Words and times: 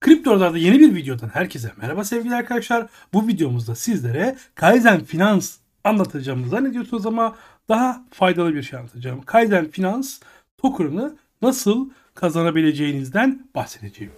Kriptolarda 0.00 0.58
yeni 0.58 0.80
bir 0.80 0.94
videodan 0.94 1.28
herkese 1.28 1.72
merhaba 1.76 2.04
sevgili 2.04 2.34
arkadaşlar. 2.34 2.86
Bu 3.12 3.28
videomuzda 3.28 3.74
sizlere 3.74 4.36
Kaizen 4.54 5.04
Finans 5.04 5.56
anlatacağımı 5.84 6.48
zannediyorsunuz 6.48 7.06
ama 7.06 7.36
daha 7.68 8.04
faydalı 8.10 8.54
bir 8.54 8.62
şey 8.62 8.78
anlatacağım. 8.78 9.22
Kaizen 9.22 9.68
Finans 9.68 10.20
token'ını 10.58 11.16
nasıl 11.42 11.90
kazanabileceğinizden 12.14 13.46
bahsedeceğim. 13.54 14.12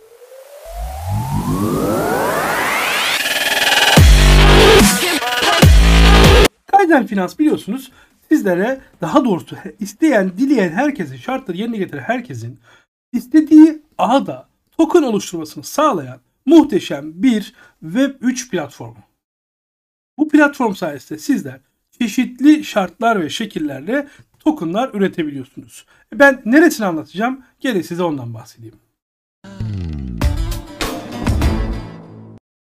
Kaizen 6.67 7.07
Finans 7.07 7.39
biliyorsunuz 7.39 7.93
sizlere 8.29 8.80
daha 9.01 9.25
doğrusu 9.25 9.57
isteyen, 9.80 10.33
dileyen 10.39 10.71
herkesin, 10.71 11.17
şartları 11.17 11.57
yerine 11.57 11.77
getiren 11.77 12.03
herkesin 12.03 12.61
istediği 13.12 13.83
ağda 13.99 14.52
token 14.83 15.03
oluşturmasını 15.03 15.64
sağlayan 15.64 16.21
muhteşem 16.46 17.23
bir 17.23 17.55
Web3 17.85 18.50
platformu. 18.50 19.03
Bu 20.18 20.29
platform 20.29 20.75
sayesinde 20.75 21.18
sizler 21.18 21.61
çeşitli 21.99 22.64
şartlar 22.64 23.21
ve 23.21 23.31
şekillerle 23.31 24.09
tokenlar 24.39 24.90
üretebiliyorsunuz. 24.95 25.87
Ben 26.14 26.43
neresini 26.45 26.87
anlatacağım? 26.87 27.45
Gelin 27.61 27.82
size 27.82 28.03
ondan 28.03 28.35
bahsedeyim. 28.35 28.75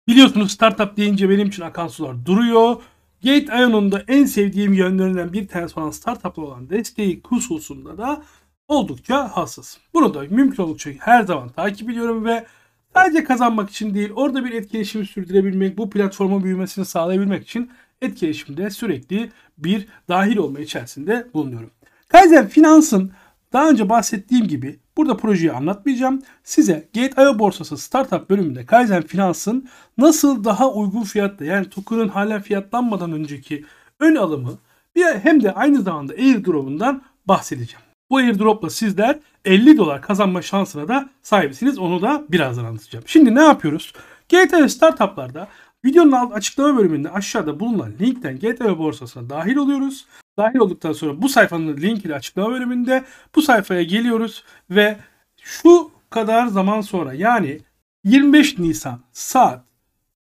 Biliyorsunuz 0.08 0.52
startup 0.52 0.98
deyince 0.98 1.30
benim 1.30 1.48
için 1.48 1.64
akan 1.64 1.88
sular 1.88 2.26
duruyor. 2.26 2.82
Gate.io'nun 3.24 3.92
da 3.92 4.04
en 4.08 4.26
sevdiğim 4.26 4.74
yönlerinden 4.74 5.34
bir 5.34 5.48
tanesi 5.48 5.80
olan 5.80 5.92
startup'la 5.92 6.42
olan 6.42 6.70
desteği 6.70 7.22
hususunda 7.28 7.98
da 7.98 8.24
oldukça 8.70 9.28
hassas. 9.28 9.78
Bunu 9.94 10.14
da 10.14 10.24
mümkün 10.30 10.64
oldukça 10.64 10.92
her 11.00 11.24
zaman 11.24 11.50
takip 11.50 11.90
ediyorum 11.90 12.26
ve 12.26 12.46
sadece 12.94 13.24
kazanmak 13.24 13.70
için 13.70 13.94
değil 13.94 14.12
orada 14.16 14.46
bir 14.46 14.52
etkileşimi 14.52 15.06
sürdürebilmek, 15.06 15.78
bu 15.78 15.90
platforma 15.90 16.44
büyümesini 16.44 16.86
sağlayabilmek 16.86 17.44
için 17.44 17.72
etkileşimde 18.02 18.70
sürekli 18.70 19.32
bir 19.58 19.88
dahil 20.10 20.38
olma 20.38 20.60
içerisinde 20.60 21.28
bulunuyorum. 21.34 21.72
Kaizen 22.08 22.48
Finans'ın 22.48 23.12
daha 23.54 23.70
önce 23.70 23.90
bahsettiğim 23.90 24.48
gibi 24.48 24.80
burada 24.98 25.18
projeyi 25.18 25.52
anlatmayacağım. 25.52 26.22
Size 26.44 26.90
Gate.io 26.96 27.40
borsası 27.40 27.78
startup 27.78 28.30
bölümünde 28.30 28.66
Kaizen 28.66 29.02
Finans'ın 29.02 29.70
nasıl 29.98 30.44
daha 30.44 30.72
uygun 30.72 31.04
fiyatta 31.04 31.46
yani 31.46 31.70
token'ın 31.70 32.08
hala 32.08 32.40
fiyatlanmadan 32.40 33.12
önceki 33.12 33.66
ön 34.00 34.16
alımı 34.16 34.58
hem 34.96 35.44
de 35.44 35.54
aynı 35.54 35.82
zamanda 35.82 36.14
airdrop'undan 36.14 37.02
bahsedeceğim. 37.26 37.89
Bu 38.10 38.18
airdropla 38.18 38.70
sizler 38.70 39.20
50 39.46 39.78
dolar 39.78 40.02
kazanma 40.02 40.42
şansına 40.42 40.88
da 40.88 41.10
sahipsiniz. 41.22 41.80
Onu 41.80 42.02
da 42.02 42.24
birazdan 42.30 42.66
anlatacağım. 42.66 43.06
Şimdi 43.08 43.36
ne 43.36 43.42
yapıyoruz? 43.42 43.94
GTA 44.30 44.70
Startup'larda 44.70 45.48
videonun 45.86 46.12
alt 46.12 46.34
açıklama 46.34 46.80
bölümünde 46.80 47.10
aşağıda 47.10 47.60
bulunan 47.60 47.94
linkten 48.02 48.40
GTA 48.40 48.78
borsasına 48.78 49.30
dahil 49.30 49.56
oluyoruz. 49.56 50.06
Dahil 50.38 50.58
olduktan 50.58 50.94
sonra 50.94 51.22
bu 51.22 51.30
sayfanın 51.30 51.78
link 51.78 52.06
açıklama 52.06 52.52
bölümünde 52.52 53.04
bu 53.36 53.42
sayfaya 53.42 53.84
geliyoruz 53.84 54.44
ve 54.70 54.98
şu 55.42 55.92
kadar 56.10 56.48
zaman 56.48 56.82
sonra 56.82 57.14
yani 57.14 57.60
25 58.04 58.58
Nisan 58.58 59.00
saat 59.14 59.64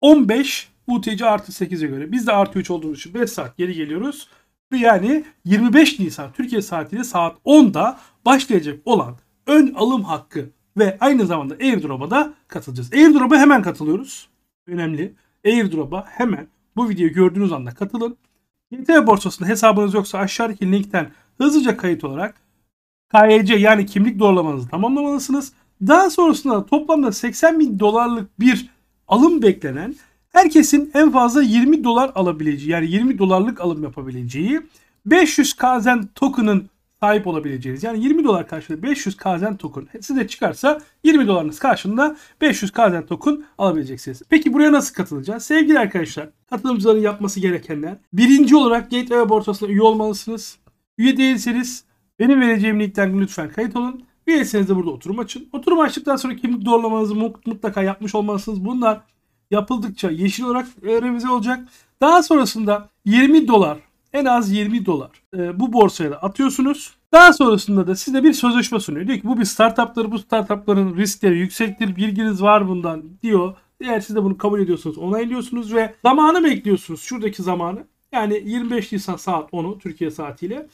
15 0.01 0.69
UTC 0.87 1.27
artı 1.27 1.53
8'e 1.53 1.89
göre 1.89 2.12
biz 2.12 2.27
de 2.27 2.33
artı 2.33 2.59
3 2.59 2.70
olduğumuz 2.70 2.98
için 2.98 3.14
5 3.14 3.31
saat 3.31 3.57
geri 3.57 3.75
geliyoruz. 3.75 4.29
Yani 4.75 5.25
25 5.45 5.98
Nisan 5.98 6.33
Türkiye 6.33 6.62
saatiyle 6.62 7.05
saat 7.05 7.36
10'da 7.45 7.98
başlayacak 8.25 8.78
olan 8.84 9.17
ön 9.47 9.75
alım 9.75 10.05
hakkı 10.05 10.50
ve 10.77 10.97
aynı 11.00 11.27
zamanda 11.27 11.55
airdrop'a 11.55 12.11
da 12.11 12.34
katılacağız. 12.48 12.92
Airdrop'a 12.92 13.36
hemen 13.36 13.62
katılıyoruz. 13.62 14.28
Önemli. 14.67 15.14
Airdrop'a 15.45 16.05
hemen 16.08 16.47
bu 16.77 16.89
videoyu 16.89 17.12
gördüğünüz 17.12 17.53
anda 17.53 17.70
katılın. 17.70 18.17
YT 18.70 18.89
borsasında 18.89 19.48
hesabınız 19.48 19.95
yoksa 19.95 20.19
aşağıdaki 20.19 20.73
linkten 20.73 21.11
hızlıca 21.39 21.77
kayıt 21.77 22.05
olarak 22.05 22.35
KYC 23.12 23.55
yani 23.55 23.86
kimlik 23.86 24.18
doğrulamanızı 24.18 24.68
tamamlamalısınız. 24.68 25.52
Daha 25.86 26.11
sonrasında 26.11 26.67
toplamda 26.67 27.12
80 27.12 27.61
bin 27.61 27.79
dolarlık 27.79 28.41
bir 28.41 28.70
alım 29.08 29.42
beklenen 29.42 29.95
herkesin 30.36 30.91
en 30.95 31.11
fazla 31.11 31.42
20 31.42 31.85
dolar 31.85 32.13
alabileceği 32.14 32.70
yani 32.70 32.91
20 32.91 33.19
dolarlık 33.19 33.61
alım 33.61 33.83
yapabileceği 33.83 34.61
500 35.07 35.55
Kazen 35.55 36.07
token'ın 36.14 36.70
sahip 37.01 37.27
olabileceğiniz 37.27 37.83
yani 37.83 38.05
20 38.05 38.24
dolar 38.24 38.48
karşılığı 38.48 38.83
500 38.83 39.17
Kazen 39.17 39.57
token 39.57 39.89
size 40.01 40.29
çıkarsa 40.29 40.80
20 41.05 41.27
dolarınız 41.27 41.58
karşılığında 41.58 42.17
500 42.41 42.70
Kazen 42.73 43.07
token 43.07 43.45
alabileceksiniz. 43.58 44.23
Peki 44.29 44.52
buraya 44.52 44.73
nasıl 44.73 44.95
katılacağız? 44.95 45.45
Sevgili 45.45 45.79
arkadaşlar 45.79 46.29
katılımcıların 46.51 47.01
yapması 47.01 47.41
gerekenler 47.41 47.97
birinci 48.13 48.57
olarak 48.57 48.91
Gateway 48.91 49.29
borsasına 49.29 49.68
üye 49.68 49.83
olmalısınız. 49.83 50.58
Üye 50.98 51.17
değilseniz 51.17 51.85
benim 52.18 52.41
vereceğim 52.41 52.80
linkten 52.80 53.20
lütfen 53.20 53.51
kayıt 53.51 53.77
olun. 53.77 54.05
Üyeyseniz 54.27 54.68
de 54.68 54.77
burada 54.77 54.91
oturum 54.91 55.18
açın. 55.18 55.48
Oturum 55.53 55.80
açtıktan 55.80 56.17
sonra 56.17 56.36
kimlik 56.36 56.64
doğrulamanızı 56.64 57.14
mutlaka 57.47 57.83
yapmış 57.83 58.14
olmalısınız. 58.14 58.64
Bunlar 58.64 59.01
yapıldıkça 59.51 60.11
yeşil 60.11 60.45
olarak 60.45 60.67
e, 60.83 61.02
revize 61.02 61.30
olacak. 61.30 61.68
Daha 62.01 62.23
sonrasında 62.23 62.89
20 63.05 63.48
dolar 63.48 63.79
en 64.12 64.24
az 64.24 64.52
20 64.52 64.86
dolar 64.86 65.11
e, 65.36 65.61
bu 65.61 65.73
borsaya 65.73 66.11
da 66.11 66.23
atıyorsunuz. 66.23 66.95
Daha 67.12 67.33
sonrasında 67.33 67.86
da 67.86 67.96
size 67.96 68.23
bir 68.23 68.33
sözleşme 68.33 68.80
sunuyor. 68.80 69.06
Diyor 69.06 69.18
ki 69.18 69.29
bu 69.29 69.39
bir 69.39 69.45
startuptır. 69.45 70.11
Bu 70.11 70.18
startupların 70.18 70.96
riskleri 70.96 71.39
yüksektir. 71.39 71.96
Bilginiz 71.96 72.42
var 72.42 72.68
bundan 72.68 73.02
diyor. 73.23 73.55
Eğer 73.80 74.01
siz 74.01 74.17
de 74.17 74.23
bunu 74.23 74.39
kabul 74.39 74.61
ediyorsanız 74.61 74.98
onaylıyorsunuz 74.98 75.74
ve 75.74 75.95
zamanı 76.02 76.45
bekliyorsunuz. 76.45 77.01
Şuradaki 77.01 77.42
zamanı. 77.42 77.85
Yani 78.12 78.42
25 78.45 78.92
Nisan 78.92 79.17
saat 79.17 79.51
10'u 79.51 79.79
Türkiye 79.79 80.11
saatiyle. 80.11 80.67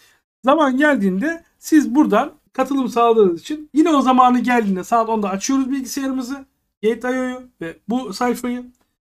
Zaman 0.45 0.77
geldiğinde 0.77 1.45
siz 1.59 1.95
buradan 1.95 2.33
katılım 2.53 2.89
sağladığınız 2.89 3.41
için 3.41 3.71
yine 3.75 3.89
o 3.91 4.03
zamanı 4.03 4.39
geldiğinde 4.41 4.85
saat 4.85 5.09
10'da 5.09 5.31
açıyoruz 5.31 5.71
bilgisayarımızı. 5.71 6.45
Gate.io'yu 6.83 7.49
ve 7.61 7.77
bu 7.89 8.13
sayfayı. 8.13 8.65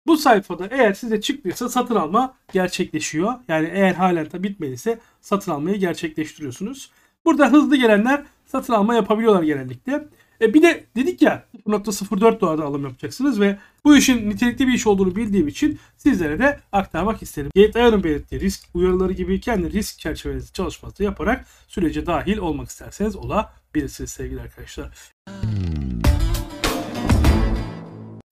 Bu 0.08 0.18
sayfada 0.18 0.68
eğer 0.72 0.94
size 0.94 1.22
çıktıysa 1.22 1.70
satın 1.70 1.96
alma 1.96 2.36
gerçekleşiyor. 2.54 3.34
Yani 3.48 3.70
eğer 3.74 3.94
halen 3.94 4.32
de 4.32 4.44
bitmediyse 4.44 5.00
satın 5.22 5.52
almayı 5.52 5.78
gerçekleştiriyorsunuz. 5.78 6.92
Burada 7.26 7.52
hızlı 7.52 7.76
gelenler 7.76 8.24
satın 8.46 8.74
alma 8.74 8.96
yapabiliyorlar 8.96 9.44
genellikle. 9.44 10.08
E 10.42 10.54
bir 10.54 10.62
de 10.62 10.84
dedik 10.96 11.22
ya 11.22 11.46
0.04 11.66 12.40
dolarda 12.40 12.64
alım 12.64 12.84
yapacaksınız 12.84 13.40
ve 13.40 13.58
bu 13.86 13.98
işin 13.98 14.30
nitelikli 14.30 14.68
bir 14.68 14.74
iş 14.74 14.88
olduğunu 14.88 15.16
bildiğim 15.16 15.48
için 15.48 15.80
sizlere 15.98 16.40
de 16.40 16.60
aktarmak 16.72 17.22
isterim. 17.22 17.52
Gate.io'nun 17.56 18.04
belirttiği 18.04 18.42
risk 18.42 18.66
uyarıları 18.74 19.14
gibi 19.14 19.42
kendi 19.42 19.72
risk 19.72 20.00
çerçevesi 20.00 20.54
çalışması 20.54 21.04
yaparak 21.04 21.46
sürece 21.68 22.06
dahil 22.06 22.38
olmak 22.38 22.70
isterseniz 22.70 23.16
olabilirsiniz 23.16 24.12
sevgili 24.12 24.42
arkadaşlar. 24.42 25.12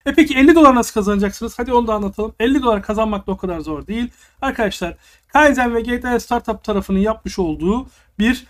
E 0.06 0.14
peki 0.14 0.34
50 0.34 0.54
dolar 0.54 0.74
nasıl 0.74 0.94
kazanacaksınız? 0.94 1.58
Hadi 1.58 1.72
onu 1.72 1.86
da 1.86 1.94
anlatalım. 1.94 2.34
50 2.40 2.62
dolar 2.62 2.82
kazanmak 2.82 3.26
da 3.26 3.32
o 3.32 3.36
kadar 3.36 3.60
zor 3.60 3.86
değil. 3.86 4.10
Arkadaşlar 4.42 4.96
Kaizen 5.28 5.74
ve 5.74 5.80
GTA 5.80 6.20
Startup 6.20 6.64
tarafının 6.64 6.98
yapmış 6.98 7.38
olduğu 7.38 7.86
bir 8.18 8.46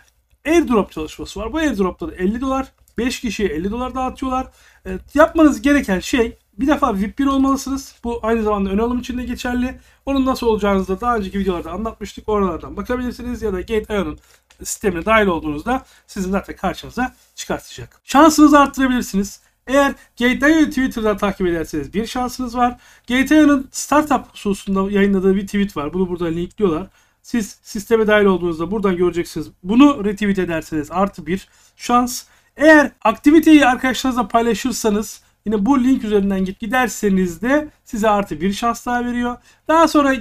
airdrop 0.47 0.93
çalışması 0.93 1.41
var. 1.41 1.53
Bu 1.53 1.59
airdropta 1.59 2.09
da 2.09 2.15
50 2.15 2.41
dolar 2.41 2.67
5 2.99 3.21
kişiye 3.21 3.49
50 3.49 3.71
dolar 3.71 3.95
dağıtıyorlar. 3.95 4.47
E, 4.87 4.99
yapmanız 5.15 5.63
gereken 5.63 6.01
şey 6.01 6.37
bir 6.59 6.67
defa 6.67 6.87
VIP1 6.87 7.29
olmalısınız. 7.29 7.95
Bu 8.05 8.21
aynı 8.23 8.43
zamanda 8.43 8.71
ön 8.71 8.79
alım 8.79 8.99
için 8.99 9.19
de 9.19 9.25
geçerli. 9.25 9.81
Onun 10.07 10.27
nasıl 10.27 10.47
olacağınızı 10.47 10.97
da 10.97 11.01
daha 11.01 11.17
önceki 11.17 11.39
videolarda 11.39 11.71
anlatmıştık. 11.71 12.29
Oralardan 12.29 12.77
bakabilirsiniz 12.77 13.43
ya 13.43 13.53
da 13.53 13.61
Gate.io'nun 13.61 14.19
sistemine 14.59 15.05
dahil 15.05 15.27
olduğunuzda 15.27 15.85
sizin 16.07 16.31
zaten 16.31 16.57
karşınıza 16.57 17.15
çıkartacak. 17.35 18.01
Şansınızı 18.05 18.59
arttırabilirsiniz. 18.59 19.41
Eğer 19.67 19.95
GTA'yı 20.17 20.67
Twitter'dan 20.67 21.17
takip 21.17 21.47
ederseniz 21.47 21.95
bir 21.95 22.07
şansınız 22.07 22.57
var. 22.57 22.77
GTA'nın 23.07 23.69
startup 23.71 24.33
hususunda 24.33 24.91
yayınladığı 24.91 25.37
bir 25.37 25.47
tweet 25.47 25.77
var. 25.77 25.93
Bunu 25.93 26.09
burada 26.09 26.27
linkliyorlar. 26.27 26.87
Siz 27.23 27.59
sisteme 27.63 28.07
dahil 28.07 28.25
olduğunuzda 28.25 28.71
buradan 28.71 28.97
göreceksiniz. 28.97 29.51
Bunu 29.63 30.05
retweet 30.05 30.39
ederseniz 30.39 30.91
artı 30.91 31.27
bir 31.27 31.49
şans. 31.77 32.25
Eğer 32.57 32.91
aktiviteyi 33.03 33.67
arkadaşlarınızla 33.67 34.29
paylaşırsanız 34.29 35.23
yine 35.47 35.67
bu 35.67 35.85
link 35.85 36.05
üzerinden 36.05 36.45
git 36.45 36.61
giderseniz 36.61 37.43
de 37.43 37.69
size 37.85 38.09
artı 38.09 38.41
bir 38.41 38.53
şans 38.53 38.87
daha 38.87 39.05
veriyor. 39.05 39.37
Daha 39.69 39.89
sonra 39.89 40.15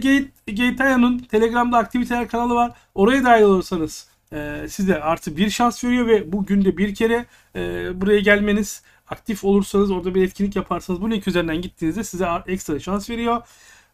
GTA'nın 0.47 1.19
Telegram'da 1.19 1.77
aktiviteler 1.77 2.27
kanalı 2.27 2.56
var. 2.56 2.71
Oraya 2.95 3.24
dahil 3.24 3.44
olursanız 3.44 4.07
e, 4.33 4.65
size 4.69 5.01
artı 5.01 5.38
bir 5.38 5.50
şans 5.50 5.83
veriyor 5.83 6.07
ve 6.07 6.31
bu 6.31 6.45
günde 6.45 6.77
bir 6.77 6.95
kere 6.95 7.25
e, 7.56 7.62
buraya 8.01 8.19
gelmeniz 8.19 8.83
aktif 9.10 9.44
olursanız 9.44 9.92
orada 9.92 10.16
bir 10.16 10.24
etkinlik 10.24 10.56
yaparsanız 10.56 11.02
bu 11.02 11.12
link 11.12 11.28
üzerinden 11.28 11.62
gittiğinizde 11.62 12.04
size 12.04 12.28
ekstra 12.48 12.80
şans 12.80 13.10
veriyor. 13.10 13.42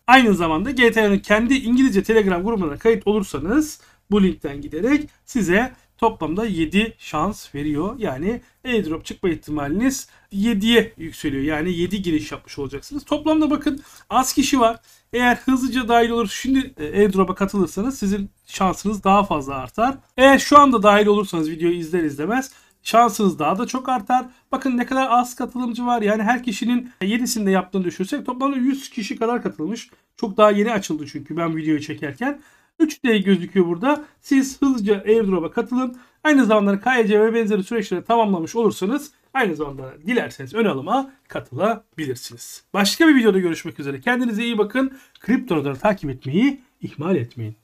Aynı 0.08 0.36
zamanda 0.36 0.72
GTA'nın 0.72 1.20
kendi 1.20 1.54
İngilizce 1.54 2.04
Telegram 2.04 2.44
grubuna 2.44 2.78
kayıt 2.78 3.08
olursanız 3.08 3.82
bu 4.12 4.24
linkten 4.24 4.62
giderek 4.62 5.10
size 5.26 5.74
toplamda 6.02 6.46
7 6.46 6.94
şans 6.98 7.56
veriyor. 7.56 7.96
Yani 7.98 8.42
airdrop 8.66 9.06
çıkma 9.06 9.30
ihtimaliniz 9.30 10.08
7'ye 10.34 10.94
yükseliyor. 10.98 11.44
Yani 11.44 11.74
7 11.74 12.02
giriş 12.02 12.32
yapmış 12.32 12.60
olacaksınız. 12.60 13.06
Toplamda 13.06 13.50
bakın 13.50 13.82
az 14.10 14.34
kişi 14.34 14.60
var. 14.60 14.80
Eğer 15.14 15.36
hızlıca 15.36 15.88
dahil 15.88 16.10
olur 16.10 16.28
şimdi 16.42 16.74
e, 16.78 16.84
airdrop'a 16.84 17.36
katılırsanız 17.36 18.00
sizin 18.00 18.30
şansınız 18.46 19.04
daha 19.04 19.24
fazla 19.24 19.56
artar. 19.56 19.98
Eğer 20.18 20.40
şu 20.40 20.60
anda 20.60 20.84
dahil 20.84 21.06
olursanız 21.06 21.50
videoyu 21.50 21.76
izler 21.76 22.04
izlemez 22.04 22.52
şansınız 22.84 23.40
daha 23.40 23.58
da 23.58 23.68
çok 23.68 23.90
artar. 23.90 24.26
Bakın 24.52 24.78
ne 24.78 24.86
kadar 24.86 25.08
az 25.10 25.36
katılımcı 25.36 25.86
var. 25.86 26.02
Yani 26.02 26.24
her 26.24 26.44
kişinin 26.44 26.90
7'sinde 27.02 27.50
yaptığını 27.50 27.84
düşünürsek 27.84 28.26
toplamda 28.26 28.58
100 28.58 28.90
kişi 28.90 29.16
kadar 29.16 29.44
katılmış. 29.44 29.90
Çok 30.18 30.38
daha 30.38 30.52
yeni 30.52 30.72
açıldı 30.72 31.06
çünkü 31.12 31.38
ben 31.38 31.56
videoyu 31.56 31.82
çekerken. 31.82 32.40
3D 32.80 33.24
gözüküyor 33.24 33.68
burada. 33.68 34.06
Siz 34.22 34.62
hızlıca 34.62 35.04
airdrop'a 35.08 35.52
katılın. 35.52 35.98
Aynı 36.24 36.46
zamanda 36.46 36.80
KYC 36.80 37.22
ve 37.22 37.34
benzeri 37.34 37.64
süreçleri 37.64 38.04
tamamlamış 38.04 38.56
olursanız 38.56 39.12
aynı 39.34 39.56
zamanda 39.56 39.94
dilerseniz 40.08 40.54
ön 40.54 40.66
alıma 40.66 41.12
katılabilirsiniz. 41.28 42.64
Başka 42.74 43.08
bir 43.08 43.16
videoda 43.16 43.40
görüşmek 43.40 43.80
üzere. 43.80 44.02
Kendinize 44.02 44.44
iyi 44.44 44.58
bakın. 44.58 44.98
Kriptoları 45.20 45.80
takip 45.80 46.10
etmeyi 46.10 46.62
ihmal 46.82 47.16
etmeyin. 47.16 47.56